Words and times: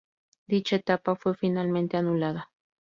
Dicha 0.47 0.77
etapa 0.77 1.15
fue 1.15 1.35
finalmente 1.35 1.95
anulada. 1.95 2.49